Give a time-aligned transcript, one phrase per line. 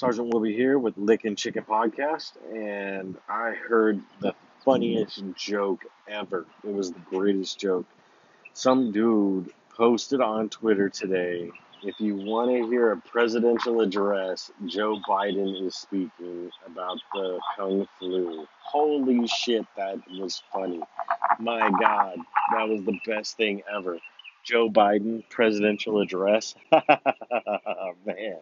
[0.00, 4.34] Sergeant Wilby here with Lickin' Chicken Podcast, and I heard the
[4.64, 6.46] funniest joke ever.
[6.64, 7.84] It was the greatest joke.
[8.54, 11.50] Some dude posted on Twitter today
[11.82, 17.86] if you want to hear a presidential address, Joe Biden is speaking about the Kung
[17.98, 18.46] Flu.
[18.62, 20.80] Holy shit, that was funny.
[21.38, 22.18] My God,
[22.52, 23.98] that was the best thing ever.
[24.44, 26.54] Joe Biden presidential address.
[26.72, 28.38] Man,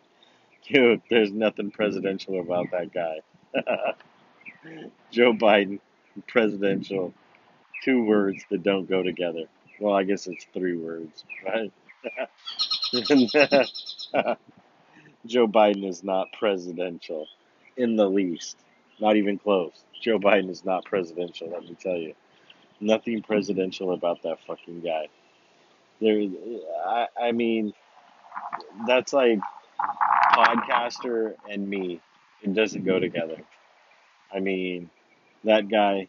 [0.68, 3.20] dude, there's nothing presidential about that guy.
[5.10, 5.80] Joe Biden
[6.26, 7.14] presidential.
[7.84, 9.44] Two words that don't go together.
[9.80, 11.72] Well, I guess it's three words, right?
[15.26, 17.28] Joe Biden is not presidential
[17.76, 18.56] in the least.
[19.00, 19.72] Not even close.
[20.00, 22.14] Joe Biden is not presidential, let me tell you.
[22.80, 25.08] Nothing presidential about that fucking guy.
[26.00, 26.20] There,
[26.86, 27.72] I, I mean,
[28.86, 29.40] that's like
[30.38, 32.00] podcaster and me.
[32.42, 33.36] It doesn't go together.
[34.32, 34.90] I mean,
[35.44, 36.08] that guy,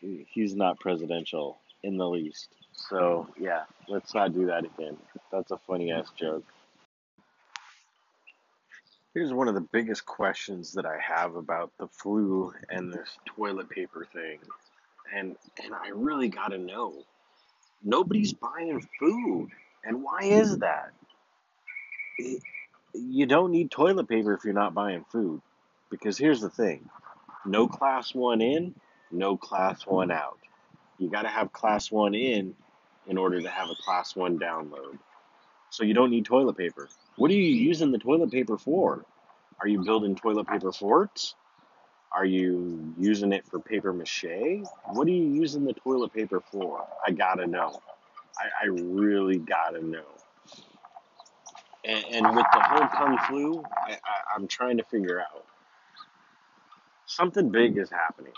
[0.00, 2.48] he's not presidential in the least.
[2.72, 4.96] So, yeah, let's not do that again.
[5.30, 6.44] That's a funny ass joke.
[9.14, 13.68] Here's one of the biggest questions that I have about the flu and this toilet
[13.68, 14.38] paper thing.
[15.14, 16.94] And and I really got to know.
[17.82, 19.48] Nobody's buying food.
[19.84, 20.92] And why is that?
[22.18, 22.42] It,
[22.94, 25.40] you don't need toilet paper if you're not buying food.
[25.90, 26.88] Because here's the thing.
[27.46, 28.74] No class 1 in,
[29.10, 30.38] no class 1 out.
[30.98, 32.54] You got to have class 1 in
[33.06, 34.98] in order to have a class 1 download.
[35.70, 36.88] So you don't need toilet paper.
[37.16, 39.04] What are you using the toilet paper for?
[39.60, 41.34] Are you building toilet paper forts?
[42.12, 44.64] Are you using it for paper mache?
[44.86, 46.86] What are you using the toilet paper for?
[47.06, 47.80] I gotta know.
[48.38, 50.06] I, I really gotta know.
[51.88, 55.46] And, and with the whole Kung Flu, I, I, I'm trying to figure out
[57.06, 58.34] something big is happening.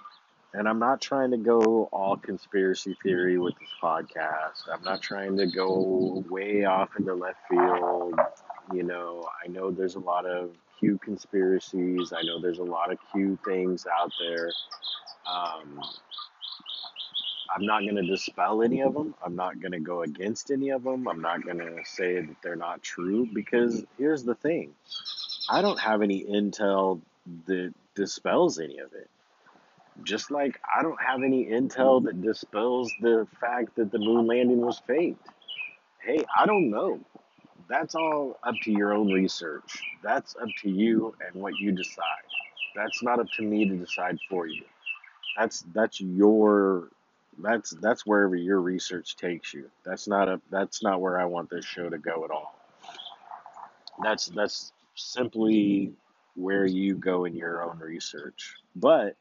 [0.54, 4.68] And I'm not trying to go all conspiracy theory with this podcast.
[4.72, 8.18] I'm not trying to go way off into left field.
[8.72, 12.12] You know, I know there's a lot of Q conspiracies.
[12.12, 14.50] I know there's a lot of Q things out there.
[15.28, 15.80] Um,
[17.54, 19.14] I'm not going to dispel any of them.
[19.24, 21.08] I'm not going to go against any of them.
[21.08, 24.72] I'm not going to say that they're not true because here's the thing
[25.48, 27.00] I don't have any intel
[27.46, 29.08] that dispels any of it.
[30.04, 34.60] Just like I don't have any intel that dispels the fact that the moon landing
[34.60, 35.26] was faked.
[36.00, 37.00] Hey, I don't know.
[37.68, 39.82] That's all up to your own research.
[40.02, 42.04] That's up to you and what you decide.
[42.74, 44.64] That's not up to me to decide for you.
[45.36, 46.88] That's that's your
[47.42, 49.70] that's that's wherever your research takes you.
[49.84, 52.54] That's not a that's not where I want this show to go at all.
[54.02, 55.92] That's that's simply
[56.34, 58.54] where you go in your own research.
[58.74, 59.16] But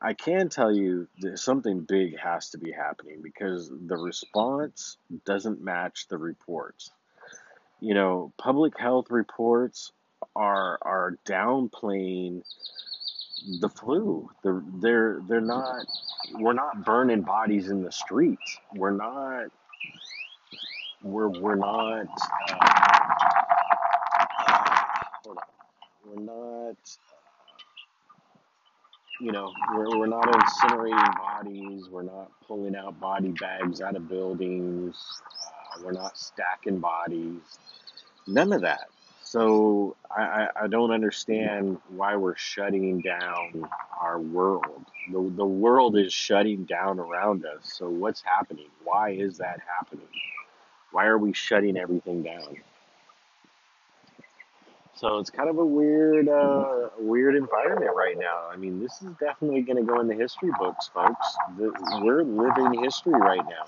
[0.00, 5.62] I can tell you that something big has to be happening because the response doesn't
[5.62, 6.92] match the reports.
[7.80, 9.92] You know, public health reports
[10.36, 12.42] are are downplaying
[13.60, 14.30] the flu.
[14.42, 15.86] They're they're they're not.
[16.34, 18.58] We're not burning bodies in the streets.
[18.74, 19.46] We're not.
[21.02, 22.06] We're we're not.
[22.50, 22.94] Uh.
[26.06, 26.76] We're not
[29.20, 34.08] you know, we're, we're not incinerating bodies, we're not pulling out body bags out of
[34.08, 34.96] buildings,
[35.26, 37.58] uh, we're not stacking bodies,
[38.26, 38.88] none of that.
[39.30, 43.68] So I, I, don't understand why we're shutting down
[44.00, 44.86] our world.
[45.12, 47.74] The, the world is shutting down around us.
[47.76, 48.68] So what's happening?
[48.84, 50.08] Why is that happening?
[50.92, 52.56] Why are we shutting everything down?
[54.94, 58.48] So it's kind of a weird, uh, weird environment right now.
[58.50, 61.36] I mean, this is definitely going to go in the history books, folks.
[61.58, 61.70] The,
[62.02, 63.66] we're living history right now.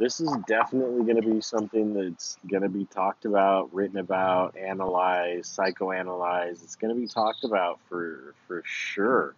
[0.00, 4.56] This is definitely going to be something that's going to be talked about, written about,
[4.56, 6.64] analyzed, psychoanalyzed.
[6.64, 9.34] It's going to be talked about for for sure.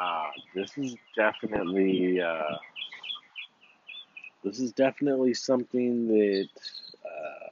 [0.00, 2.56] Uh, this is definitely uh,
[4.44, 6.48] this is definitely something that.
[7.04, 7.48] Uh,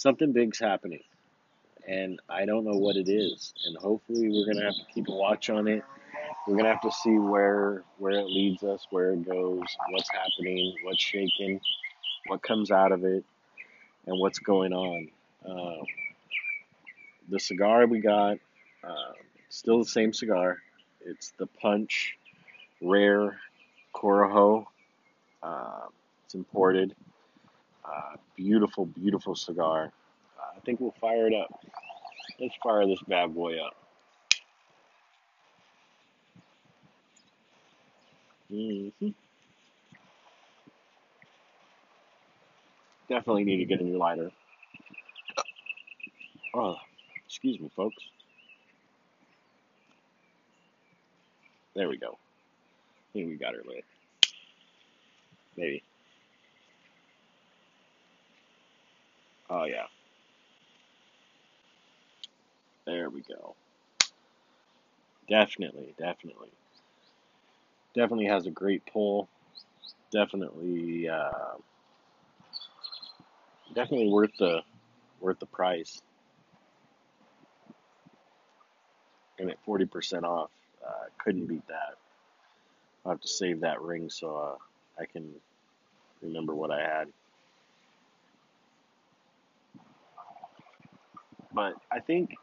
[0.00, 1.02] something big's happening,
[1.86, 3.52] and I don't know what it is.
[3.66, 5.84] And hopefully, we're gonna have to keep a watch on it.
[6.46, 10.74] We're gonna have to see where where it leads us, where it goes, what's happening,
[10.82, 11.60] what's shaking,
[12.26, 13.24] what comes out of it,
[14.06, 15.08] and what's going on.
[15.44, 15.84] Uh,
[17.28, 18.38] the cigar we got,
[18.82, 19.12] uh,
[19.48, 20.58] still the same cigar.
[21.02, 22.16] It's the Punch
[22.82, 23.38] Rare
[23.94, 24.66] Corojo.
[25.42, 25.86] Uh,
[26.24, 26.94] it's imported.
[27.84, 29.92] Uh, beautiful, beautiful cigar.
[30.38, 31.64] Uh, I think we'll fire it up.
[32.38, 33.76] Let's fire this bad boy up.
[38.50, 39.10] Hmm
[43.08, 44.30] Definitely need to get a new lighter.
[46.54, 46.76] Oh,
[47.26, 48.02] excuse me, folks.
[51.76, 52.12] There we go.
[52.12, 52.32] I
[53.14, 53.84] think we got her lit.
[55.56, 55.84] Maybe.
[59.50, 59.86] Oh, yeah.
[62.86, 63.56] There we go.
[65.28, 66.50] Definitely, definitely.
[67.94, 69.28] Definitely has a great pull.
[70.12, 71.56] Definitely, uh,
[73.74, 74.60] definitely worth the
[75.20, 76.00] worth the price.
[79.38, 80.50] And at 40% off,
[80.86, 81.96] uh, couldn't beat that.
[83.04, 84.56] I'll have to save that ring so uh,
[85.00, 85.30] I can
[86.22, 87.08] remember what I had.
[91.52, 92.34] But I think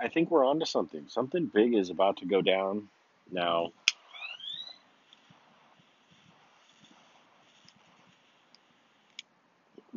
[0.00, 1.06] I think we're onto something.
[1.08, 2.88] Something big is about to go down
[3.30, 3.72] now.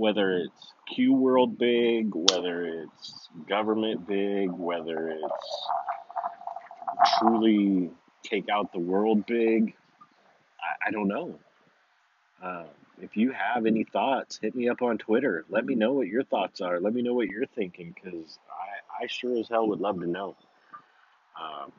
[0.08, 5.68] Whether it's Q World big, whether it's government big, whether it's
[7.20, 7.92] truly
[8.24, 9.76] take out the world big,
[10.62, 11.38] I, I don't know.
[12.42, 12.68] Um,
[13.02, 15.44] if you have any thoughts, hit me up on Twitter.
[15.50, 16.80] Let me know what your thoughts are.
[16.80, 20.08] Let me know what you're thinking because I, I sure as hell would love to
[20.08, 20.38] know.
[21.38, 21.74] Um,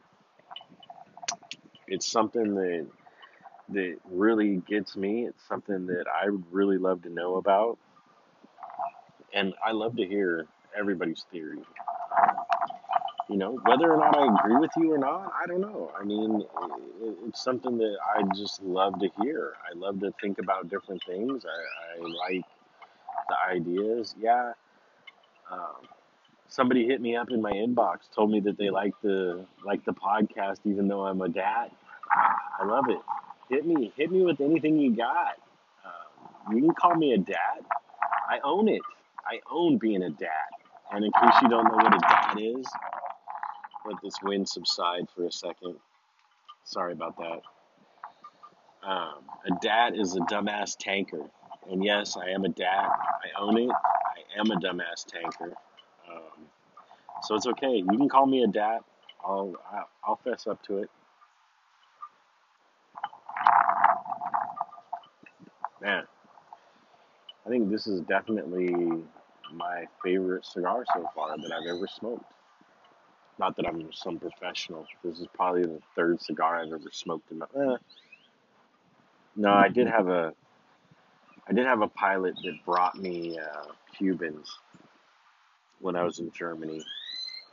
[1.87, 2.87] it's something that
[3.71, 5.27] that really gets me.
[5.27, 7.79] It's something that I would really love to know about,
[9.35, 10.47] and I love to hear
[10.79, 11.59] everybody's theory.
[13.29, 15.93] You know, whether or not I agree with you or not, I don't know.
[15.99, 16.45] I mean,
[17.27, 19.53] it's something that I just love to hear.
[19.71, 21.45] I love to think about different things.
[21.45, 22.45] I, I like
[23.29, 24.15] the ideas.
[24.19, 24.53] Yeah.
[25.51, 25.89] Um,
[26.49, 29.93] somebody hit me up in my inbox, told me that they like the like the
[29.93, 31.71] podcast, even though I'm a dad.
[32.11, 32.99] I love it.
[33.51, 35.37] Hit me, hit me with anything you got.
[35.85, 37.65] Um, you can call me a dad.
[38.29, 38.83] I own it.
[39.29, 40.29] I own being a dad.
[40.91, 42.67] And in case you don't know what a dad is,
[43.87, 45.77] let this wind subside for a second.
[46.65, 47.43] Sorry about that.
[48.83, 51.29] Um, a dad is a dumbass tanker.
[51.71, 52.89] And yes, I am a dad.
[52.89, 53.71] I own it.
[53.71, 55.53] I am a dumbass tanker.
[56.11, 56.47] Um,
[57.23, 57.77] so it's okay.
[57.77, 58.81] You can call me a dad.
[59.25, 59.57] I'll
[60.05, 60.91] I'll fess up to it.
[65.83, 66.05] Man,
[67.47, 68.75] I think this is definitely
[69.53, 72.25] my favorite cigar so far that I've ever smoked.
[73.39, 74.87] Not that I'm some professional.
[75.05, 77.47] This is probably the third cigar I've ever smoked in my.
[77.57, 77.77] Eh.
[79.37, 80.35] No, I did have a.
[81.49, 84.59] I did have a pilot that brought me uh, Cubans
[85.81, 86.83] when I was in Germany,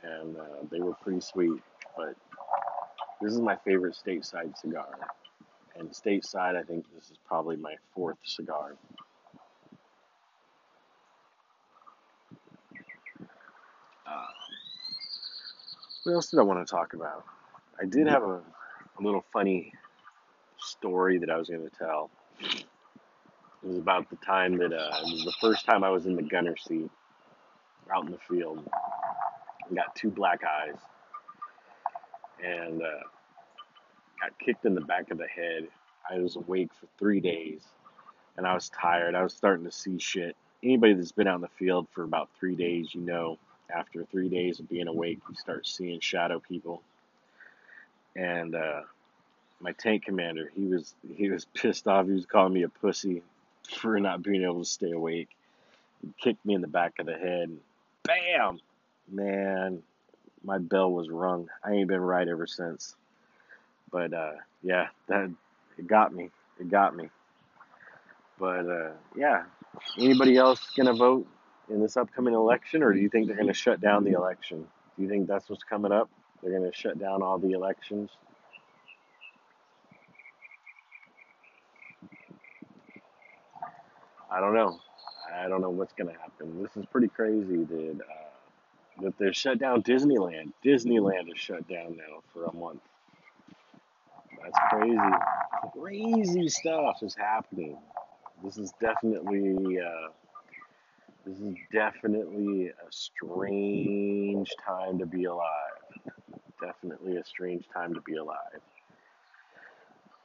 [0.02, 1.62] and uh, they were pretty sweet.
[1.96, 2.14] But
[3.22, 4.88] this is my favorite stateside cigar,
[5.76, 8.74] and stateside, I think this is probably my fourth cigar.
[16.06, 17.24] What else did I want to talk about?
[17.80, 19.72] I did have a, a little funny
[20.56, 22.10] story that I was going to tell.
[22.40, 22.64] It
[23.64, 26.22] was about the time that uh, it was the first time I was in the
[26.22, 26.88] gunner seat
[27.92, 28.64] out in the field.
[29.68, 30.76] I got two black eyes
[32.44, 33.02] and uh,
[34.22, 35.66] got kicked in the back of the head.
[36.08, 37.62] I was awake for three days
[38.36, 39.16] and I was tired.
[39.16, 40.36] I was starting to see shit.
[40.62, 43.38] Anybody that's been out in the field for about three days, you know
[43.74, 46.82] after three days of being awake, you start seeing shadow people.
[48.14, 48.82] And uh,
[49.60, 52.06] my tank commander, he was he was pissed off.
[52.06, 53.22] He was calling me a pussy
[53.80, 55.28] for not being able to stay awake.
[56.02, 57.50] He kicked me in the back of the head.
[58.04, 58.60] Bam!
[59.10, 59.82] Man,
[60.42, 61.48] my bell was rung.
[61.64, 62.94] I ain't been right ever since.
[63.90, 64.32] But uh,
[64.62, 65.30] yeah, that
[65.78, 66.30] it got me.
[66.58, 67.10] It got me.
[68.38, 69.44] But uh, yeah,
[69.98, 71.26] anybody else gonna vote?
[71.68, 74.66] In this upcoming election, or do you think they're going to shut down the election?
[74.96, 76.08] Do you think that's what's coming up?
[76.42, 78.10] They're going to shut down all the elections?
[84.30, 84.78] I don't know.
[85.34, 86.62] I don't know what's going to happen.
[86.62, 90.52] This is pretty crazy that uh, that they shut down Disneyland.
[90.64, 92.80] Disneyland is shut down now for a month.
[94.42, 94.98] That's crazy.
[95.80, 97.76] Crazy stuff is happening.
[98.44, 100.08] This is definitely uh,
[101.26, 105.42] this is definitely a strange time to be alive.
[106.60, 108.60] Definitely a strange time to be alive.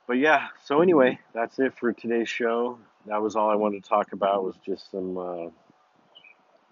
[0.08, 2.78] But yeah, so anyway, that's it for today's show.
[3.08, 5.50] That was all I wanted to talk about was just some uh,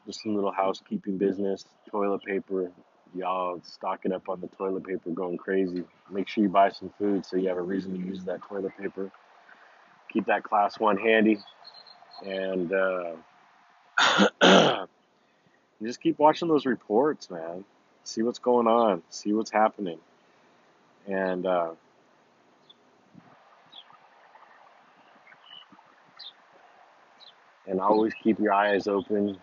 [0.05, 2.71] just some little housekeeping business, toilet paper.
[3.15, 5.83] Y'all stocking up on the toilet paper, going crazy.
[6.11, 8.73] Make sure you buy some food so you have a reason to use that toilet
[8.79, 9.11] paper.
[10.13, 11.39] Keep that class one handy,
[12.23, 13.13] and uh,
[15.83, 17.63] just keep watching those reports, man.
[18.03, 19.03] See what's going on.
[19.09, 19.99] See what's happening,
[21.07, 21.71] and uh,
[27.67, 29.37] and always keep your eyes open.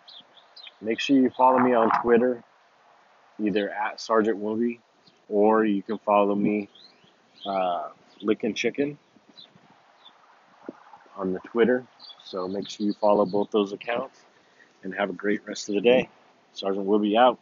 [0.80, 2.42] Make sure you follow me on Twitter,
[3.42, 4.80] either at Sergeant Wooby,
[5.28, 6.68] or you can follow me,
[7.46, 7.88] uh,
[8.22, 8.98] Lickin' Chicken,
[11.16, 11.86] on the Twitter.
[12.25, 14.25] So make sure you follow both those accounts
[14.87, 16.09] and have a great rest of the day.
[16.55, 17.38] Sergeant Wooby out.